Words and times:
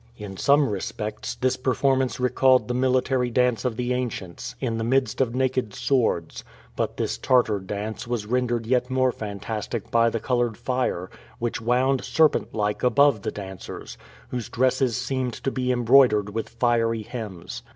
In 0.17 0.35
some 0.35 0.67
respects, 0.67 1.35
this 1.35 1.55
performance 1.57 2.19
recalled 2.19 2.67
the 2.67 2.73
military 2.73 3.29
dance 3.29 3.63
of 3.63 3.75
the 3.77 3.93
ancients, 3.93 4.55
in 4.59 4.79
the 4.79 4.83
midst 4.83 5.21
of 5.21 5.35
naked 5.35 5.75
swords; 5.75 6.43
but 6.75 6.97
this 6.97 7.19
Tartar 7.19 7.59
dance 7.59 8.07
was 8.07 8.25
rendered 8.25 8.65
yet 8.65 8.89
more 8.89 9.11
fantastic 9.11 9.91
by 9.91 10.09
the 10.09 10.19
colored 10.19 10.57
fire, 10.57 11.11
which 11.37 11.61
wound, 11.61 12.03
serpent 12.03 12.51
like, 12.55 12.81
above 12.81 13.21
the 13.21 13.29
dancers, 13.31 13.95
whose 14.29 14.49
dresses 14.49 14.97
seemed 14.97 15.33
to 15.33 15.51
be 15.51 15.71
embroidered 15.71 16.33
with 16.33 16.49
fiery 16.49 17.03
hems. 17.03 17.61